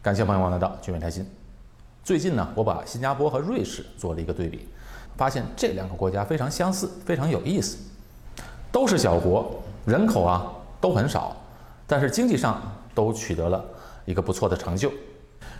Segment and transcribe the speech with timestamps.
[0.00, 1.28] 感谢朋友们来到聚美谈心。
[2.04, 4.68] 最近呢，我把新加坡和瑞士做了一个对比，
[5.16, 7.76] 发现这两个国家非常相似，非常有意思。
[8.70, 10.46] 都是小国，人口啊
[10.80, 11.36] 都很少，
[11.86, 12.62] 但是经济上
[12.94, 13.64] 都取得了
[14.04, 14.90] 一个不错的成就，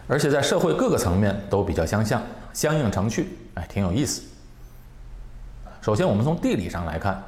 [0.07, 4.23] 而且在社会各个层面都比较相像，相映成趣，哎，挺有意思。
[5.81, 7.21] 首先，我们从地理上来看，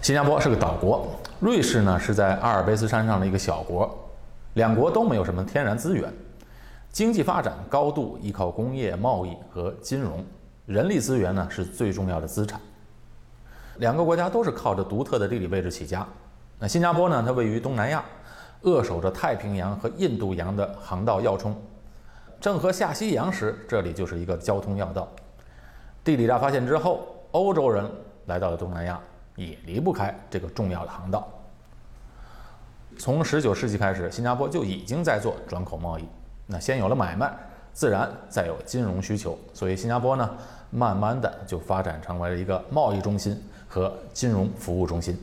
[0.00, 1.06] 新加坡是个岛国，
[1.40, 4.03] 瑞士呢是在阿尔卑斯山上的一个小国，
[4.54, 6.12] 两国都没有什么天然资源。
[6.90, 10.24] 经济发展高度依靠工业、贸易和金融，
[10.64, 12.60] 人力资源呢是最重要的资产。
[13.78, 16.06] 两个国家都是靠着独特的地理位置起家。
[16.60, 18.04] 那新加坡呢，它位于东南亚，
[18.62, 21.60] 扼守着太平洋和印度洋的航道要冲，
[22.40, 25.08] 郑和下西洋时，这里就是一个交通要道。
[26.04, 27.90] 地理大发现之后，欧洲人
[28.26, 29.00] 来到了东南亚，
[29.34, 31.28] 也离不开这个重要的航道。
[32.98, 36.04] 从19世纪开始，新加坡就已经在做转口贸易。
[36.46, 37.32] 那先有了买卖，
[37.72, 40.30] 自然再有金融需求，所以新加坡呢，
[40.70, 45.18] 慢慢的就发展成为了一个贸易中心和金融服务中心。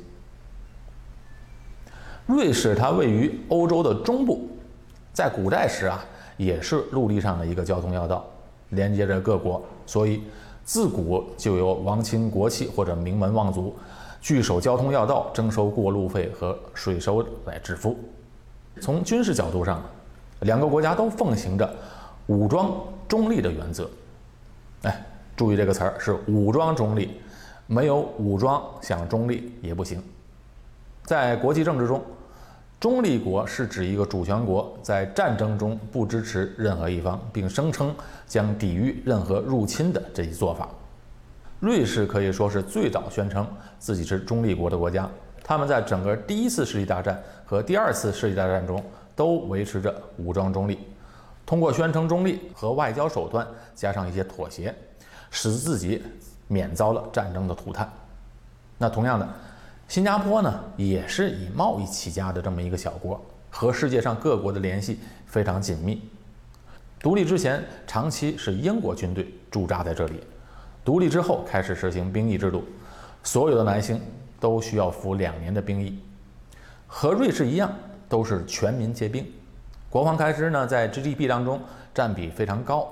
[2.26, 4.48] 瑞士它位于欧洲的中部，
[5.14, 6.04] 在古代时啊，
[6.38, 8.26] 也是陆地上的一个交通要道，
[8.70, 10.24] 连接着各国，所以
[10.64, 13.76] 自古就有王亲国戚或者名门望族
[14.22, 17.98] 据守交通要道，征收过路费和税收来支付。
[18.80, 19.84] 从军事角度上。
[20.42, 21.72] 两个国家都奉行着
[22.26, 22.72] 武装
[23.08, 23.88] 中立的原则，
[24.82, 25.06] 哎，
[25.36, 27.12] 注意这个词儿是武装中立，
[27.68, 30.02] 没有武装想中立也不行。
[31.04, 32.02] 在国际政治中，
[32.80, 37.94] 中立国是指一个主权国在战争中不支持任何一方，并声称
[38.26, 40.68] 将抵御任何入侵的这一做法。
[41.62, 43.48] 瑞士可以说是最早宣称
[43.80, 45.10] 自己是中立国的国家，
[45.42, 48.84] 他们在整个第一次世界大战和第二次世界大战中。
[49.14, 50.80] 都维持着武装中立，
[51.46, 53.46] 通过宣称中立和外交手段，
[53.76, 54.74] 加上一些妥协，
[55.30, 56.02] 使自己
[56.48, 57.92] 免遭了战争的涂炭。
[58.80, 59.30] 那同样的，
[59.88, 66.02] 新加坡呢，也是以贸易起家的这么一个小国，和世界上各国的联系非常紧密。
[67.00, 70.16] 独立之前，长期是英国军队驻扎在这里；
[70.84, 72.64] 独立之后，开始实行兵役制度，
[73.24, 74.02] 所有的男性
[74.40, 76.00] 都需要服两年的兵役，
[76.88, 77.72] 和瑞士一样。
[78.12, 79.26] 都是全民皆兵，
[79.90, 81.62] 国防开支呢在 GDP 当中
[81.94, 82.92] 占比非常高，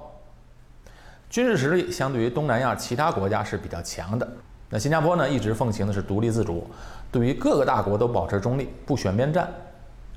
[1.30, 4.26] 军事实力相对于东南亚其他国家是比较强的。
[4.70, 6.66] 那新加坡呢一直奉行的是独立自主，
[7.12, 9.52] 对于各个大国都保持中立，不选边站。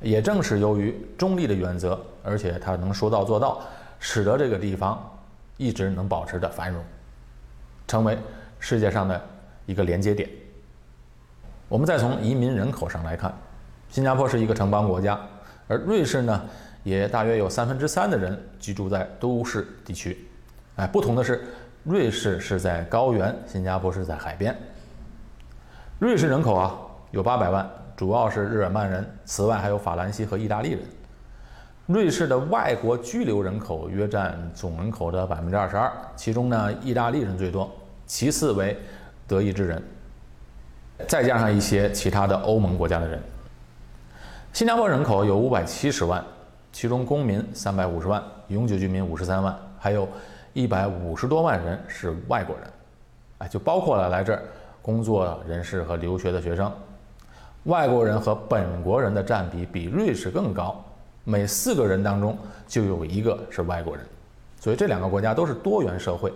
[0.00, 3.60] 也正是由于中立的原则，而且它能说到做到，
[3.98, 5.04] 使得这个地方
[5.56, 6.80] 一直能保持着繁荣，
[7.92, 8.16] 成为
[8.58, 9.20] 世界上的
[9.66, 10.26] 一个连接点。
[11.68, 13.30] 我们再从移民人口上来看。
[13.90, 15.20] 新加坡是一个城邦国家，
[15.68, 16.42] 而瑞士呢，
[16.84, 20.26] 也大约有三分之三的人居住在都市地区。
[20.76, 21.44] 哎，不同的是，
[21.84, 24.56] 瑞士是在高原，新加坡是在海边。
[25.98, 26.74] 瑞士人口啊
[27.10, 30.80] 有八百万，主要是日耳曼人，此外还有法兰西和意大利人。
[31.84, 37.70] 瑞士的外国居留人口约占总人口的百分之二十二，其中呢，意大利人最多，
[38.12, 38.76] 其次为
[39.26, 39.82] 德意志人，
[41.08, 43.18] 再加上一些其他的欧盟国家的人。
[44.52, 46.22] 新加坡人口有五百七十万，
[46.74, 50.06] 其中公民三百五十万，永久居民五十三万，还有
[50.52, 52.66] 一百五十多万人是外国人，
[53.38, 54.42] 哎，就包括了来这儿
[54.82, 56.70] 工作人士和留学的学生。
[57.62, 60.84] 外国人和本国人的占比比瑞士更高，
[61.24, 62.36] 每四个人当中
[62.68, 64.04] 就有一个是外国人，
[64.60, 66.30] 所以这两个国家都是多元社会。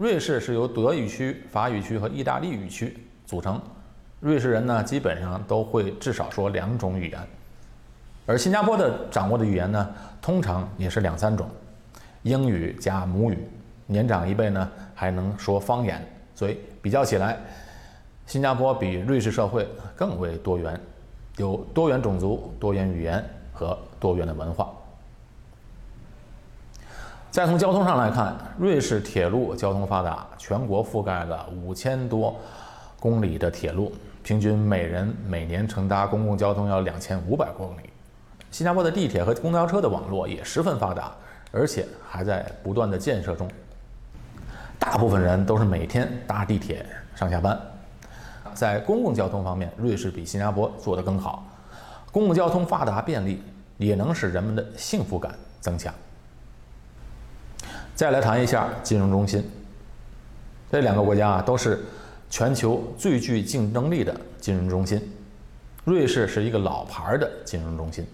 [0.00, 2.96] 瑞士是由德语区、法语区和意大利语区
[3.26, 3.60] 组成。
[4.18, 7.20] 瑞士人呢，基本上都会至少说两种语言，
[8.24, 11.46] 而新加坡的掌握的语言呢，通常也是两三种，
[12.22, 13.46] 英语加母语，
[13.84, 16.02] 年长一辈呢还能说方言，
[16.34, 17.38] 所以比较起来，
[18.24, 20.80] 新加坡比瑞士社会更为多元，
[21.36, 23.22] 有多元种族、多元语言
[23.52, 24.72] 和多元的文化。
[27.30, 32.34] 再从交通上来看，瑞士铁路交通发达，全国覆盖了五千多
[32.98, 33.92] 公里的铁路。
[34.24, 37.90] 平均每人每年乘搭公共交通要两千五百公里。
[38.50, 41.12] 新加坡的地铁和公交车的网络也十分发达，
[41.52, 43.48] 而且还在不断的建设中。
[44.76, 46.84] 大部分人都是每天搭地铁
[47.14, 47.58] 上下班。
[48.54, 51.46] 在公共交通方面，瑞士比新加坡做得更好。
[52.10, 53.40] 公共交通发达便利，
[53.78, 55.94] 也能使人们的幸福感增强。
[58.00, 59.44] 再来谈一下金融中心，
[60.72, 61.78] 这两个国家啊都是。
[62.30, 64.98] 全球最具竞争力的金融中心，
[65.84, 68.06] 瑞士是一个老牌的金融中心，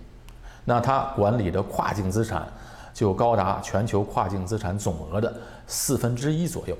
[0.64, 2.48] 那它管理的跨境资产
[2.92, 5.32] 就高达全球跨境资产总额的
[5.68, 6.76] 四分之一左右。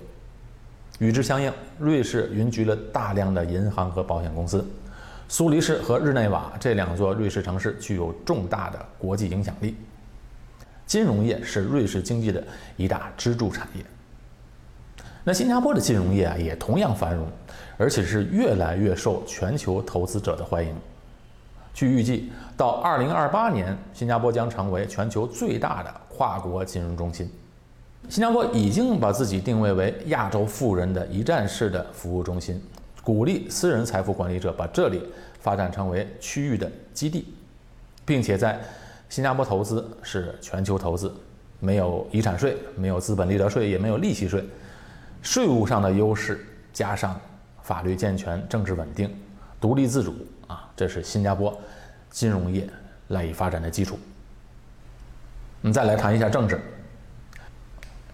[0.99, 4.67] 与之相应，瑞士云集了大量的银行和保险公司。
[5.29, 9.77] 苏黎世和日内瓦这两座瑞士城市具有重大的国际影响力。
[10.87, 12.43] 金融业是瑞士经济的
[12.77, 13.85] 一大支柱产业。
[15.25, 17.27] 那新加坡的金融业啊，也同样繁荣，
[17.77, 20.73] 而且是越来越受全球投资者的欢迎。
[21.75, 27.29] 据预计，到2028年，新加坡将成为全球最大的跨国金融中心。
[28.09, 32.63] 新加坡已经把自己定位为亚洲富人的一站式的服务中心，
[33.03, 35.03] 鼓励私人财富管理者把这里
[35.41, 37.27] 发展成为区域的基地，
[38.05, 38.61] 并且在
[39.09, 41.13] 新加坡投资是全球投资，
[41.61, 44.45] 没有遗产税，没有资本利得税，也没有利息税，
[45.23, 47.19] 税务上的优势加上
[47.63, 49.15] 法律健全、政治稳定、
[49.61, 50.15] 独立自主
[50.47, 51.57] 啊，这是新加坡
[52.11, 52.69] 金融业
[53.09, 53.99] 赖以发展的基础。
[55.63, 56.61] 我们再来谈一下政治。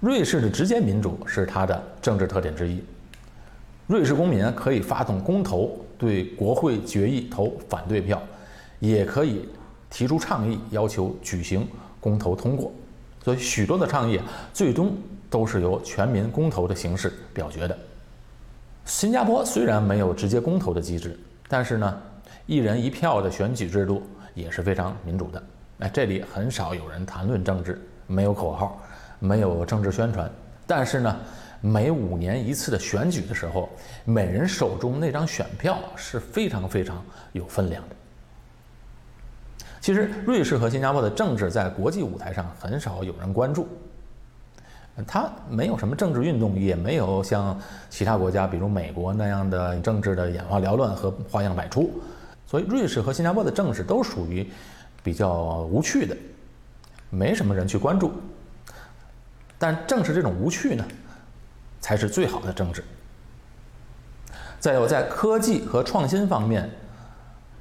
[0.00, 2.82] 瑞士的直接民主是它的政治特点之一。
[3.86, 8.22] 瑞士公民可以发动公投，对国会决议投反对票，
[8.78, 9.48] 也可以
[9.92, 11.68] 提出倡议，要求举行
[12.00, 12.72] 公投通过。
[13.22, 14.18] 所以，许多的倡议
[14.52, 14.96] 最终
[15.28, 17.78] 都是由全民公投的形式表决的。
[18.86, 21.16] 新加坡虽然没有直接公投的机制，
[21.46, 22.02] 但是呢，
[22.46, 24.02] 一人一票的选举制度
[24.34, 25.42] 也是非常民主的。
[25.80, 28.80] 哎，这里很少有人谈论政治，没有口号。
[29.24, 30.28] 没有政治宣传，
[30.66, 31.20] 但是呢，
[31.60, 33.68] 每五年一次的选举的时候，
[34.04, 37.00] 每人手中那张选票是非常非常
[37.30, 37.94] 有分量的。
[39.82, 43.66] 其实，瑞士和新加坡的政治在国际舞台上很少有人关注，
[45.08, 52.00] 它没有什么政治运动，也没有像其他国家，比如美国那样的政治的眼花缭乱和花样百出，
[52.46, 54.48] 所以瑞士和新加坡的政治都属于
[55.02, 56.16] 比较无趣的，
[57.10, 58.12] 没什么人去关注。
[59.58, 60.84] 但正是这种无趣呢，
[61.80, 62.84] 才是最好的政治。
[64.60, 66.70] 再有，在科技和创新方面，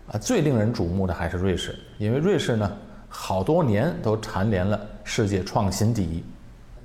[0.08, 2.72] 啊，最令人瞩目的还是瑞士，因为瑞士呢，
[3.08, 6.24] 好多年都蝉联了世界创新第一。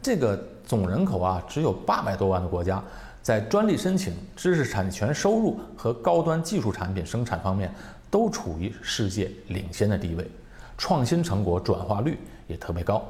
[0.00, 2.82] 这个总人口啊只有八百多万的国家，
[3.22, 7.72] 在专利申请、知识产权收入和高端技术产品生产方面，
[8.10, 10.30] 都处于世界领先的地位，
[10.78, 13.04] 创新成果转化率也特别高。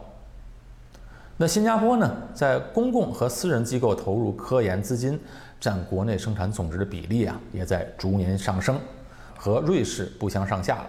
[1.36, 5.20] 那新加坡呢，在公共和私人机构投入科研资金
[5.60, 8.80] 占国内生产总值的比例啊，也在逐年上升，
[9.36, 10.86] 和瑞士不相上下了。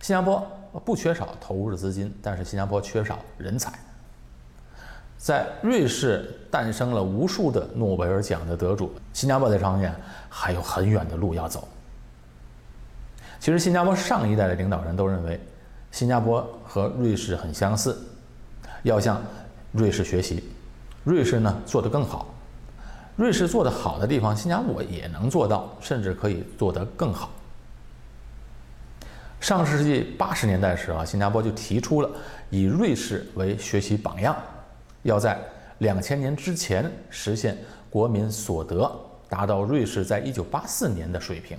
[0.00, 0.46] 新加坡
[0.84, 3.72] 不缺少投入的资金，但是新加坡缺少人才。
[5.16, 9.94] 在瑞士诞生了无数的诺贝尔奖的得主，新加坡在这方面
[10.28, 11.66] 还有很远的路要走。
[13.40, 15.40] 其实，新加坡上一代的领导人都认为，
[15.90, 17.96] 新加坡和瑞士很相似，
[18.82, 19.20] 要向。
[19.72, 20.42] 瑞士学习，
[21.04, 22.26] 瑞士呢做得更好，
[23.16, 27.28] 瑞士做得好的地方，新加坡也能做到，甚至可以做得更好。
[29.40, 32.10] 上世纪八十年代时啊，新加坡就提出了
[32.50, 34.36] 以瑞士为学习榜样，
[35.02, 35.38] 要在
[35.78, 37.56] 两千年之前实现
[37.88, 38.90] 国民所得
[39.28, 41.56] 达到瑞士在一九八四年的水平。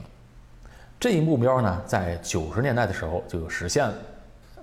[0.99, 3.93] 这一目标呢，在九十年代的时候就实现了。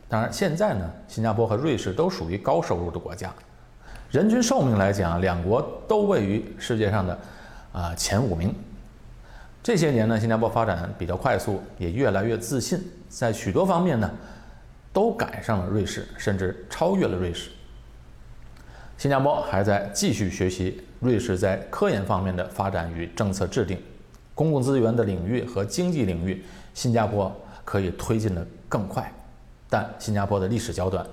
[0.08, 3.32] 当然，现在呢，新加坡和瑞士都属于高收入的国家，
[4.10, 7.18] 人均寿命来讲，两国都位于世界上的
[7.72, 8.54] 啊前五名。
[9.66, 14.08] 这些年呢，新加坡发展比较快速，也越来越自信，在许多方面呢，
[14.92, 17.50] 都赶上了瑞士，甚至超越了瑞士。
[18.96, 23.82] 新加坡还在继续学习瑞士在科研方面的发展与政策制定，
[24.36, 29.12] 公共资源的领域和经济领域，新加坡可以推进的更快。
[29.68, 31.04] 但新加坡的历史较短，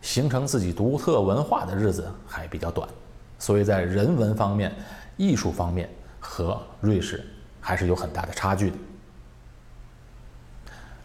[0.00, 2.88] 形成自己独特文化的日子还比较短，
[3.40, 4.72] 所以在人文方面、
[5.16, 5.90] 艺术方面
[6.20, 7.26] 和瑞士
[7.68, 8.76] 还是有很大的差距的。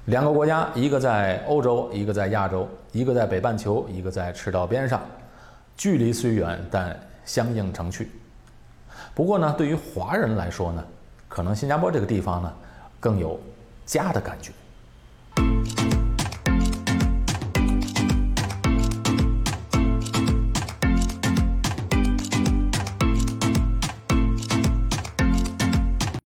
[0.06, 5.02] 两个国家，一个在欧洲，一个在亚洲，一个在北半球，一个在赤道边上，
[5.76, 8.10] 距离虽远，但相映成趣。
[9.14, 10.82] 不过呢，对于华人来说呢，
[11.28, 12.54] 可能新加坡这个地方呢，
[12.98, 13.38] 更有
[13.86, 14.54] 家的感觉。